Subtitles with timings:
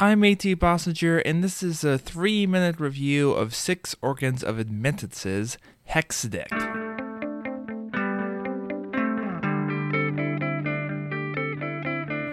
[0.00, 5.56] I'm AT Bossinger, and this is a three minute review of Six Organs of Admittances,
[5.88, 6.50] Hexadic.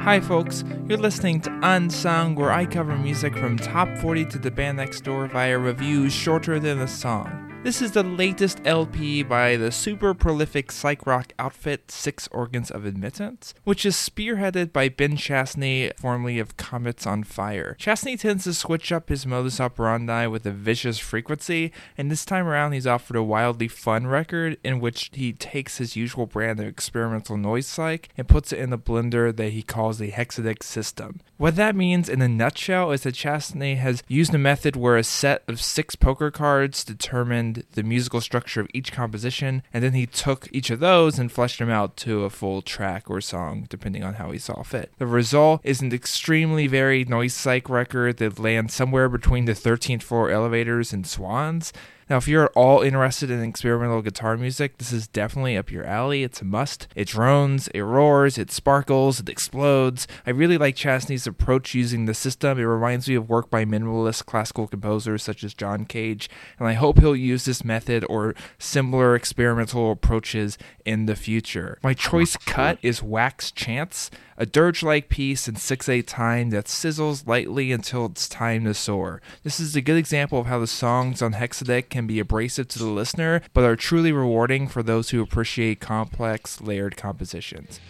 [0.00, 0.64] Hi, folks.
[0.88, 5.02] You're listening to Unsung, where I cover music from top 40 to the band next
[5.02, 7.49] door via reviews shorter than a song.
[7.62, 12.86] This is the latest LP by the super prolific psych rock outfit Six Organs of
[12.86, 17.76] Admittance, which is spearheaded by Ben Chasney, formerly of Comets on Fire.
[17.78, 22.46] Chasney tends to switch up his modus operandi with a vicious frequency, and this time
[22.46, 26.66] around he's offered a wildly fun record in which he takes his usual brand of
[26.66, 31.20] experimental noise psych and puts it in a blender that he calls the Hexadic system.
[31.36, 35.04] What that means in a nutshell is that Chasney has used a method where a
[35.04, 40.06] set of six poker cards determine the musical structure of each composition, and then he
[40.06, 44.02] took each of those and fleshed them out to a full track or song, depending
[44.02, 44.92] on how he saw fit.
[44.98, 50.02] The result is an extremely varied noise psych record that lands somewhere between the 13th
[50.02, 51.72] floor elevators and swans.
[52.10, 55.84] Now, if you're at all interested in experimental guitar music, this is definitely up your
[55.84, 56.24] alley.
[56.24, 56.88] It's a must.
[56.96, 60.08] It drones, it roars, it sparkles, it explodes.
[60.26, 62.58] I really like Chasney's approach using the system.
[62.58, 66.72] It reminds me of work by minimalist classical composers such as John Cage, and I
[66.72, 71.78] hope he'll use this method or similar experimental approaches in the future.
[71.80, 76.64] My choice cut is Wax Chance a dirge like piece in 6 8 time that
[76.64, 79.20] sizzles lightly until it's time to soar.
[79.42, 82.78] This is a good example of how the songs on Hexadic can be abrasive to
[82.78, 87.80] the listener, but are truly rewarding for those who appreciate complex, layered compositions.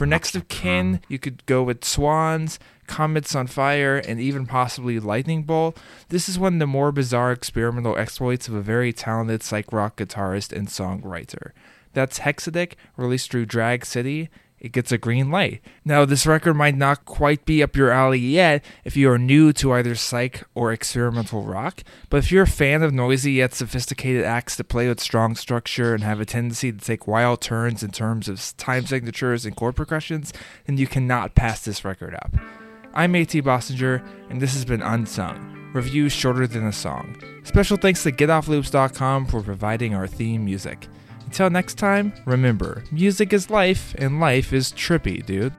[0.00, 1.00] For next of kin, mm.
[1.08, 5.76] you could go with Swans, Comets on Fire, and even possibly Lightning Bolt.
[6.08, 9.98] This is one of the more bizarre experimental exploits of a very talented psych rock
[9.98, 11.50] guitarist and songwriter.
[11.92, 15.62] That's Hexadic, released through Drag City, it gets a green light.
[15.84, 19.52] Now, this record might not quite be up your alley yet if you are new
[19.54, 24.24] to either psych or experimental rock, but if you're a fan of noisy yet sophisticated
[24.24, 27.90] acts that play with strong structure and have a tendency to take wild turns in
[27.90, 30.32] terms of time signatures and chord progressions,
[30.66, 32.34] then you cannot pass this record up.
[32.92, 37.16] I'm AT Bossinger, and this has been Unsung, reviews shorter than a song.
[37.44, 40.88] Special thanks to GetOffLoops.com for providing our theme music.
[41.30, 45.54] Until next time, remember music is life, and life is trippy, dude.